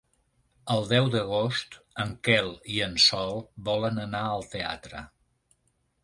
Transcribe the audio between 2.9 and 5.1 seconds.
Sol volen anar al teatre.